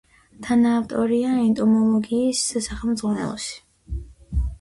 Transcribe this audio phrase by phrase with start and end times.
[0.45, 4.01] თანაავტორია ენტომოლოგიის სახელმძღვანელოსი.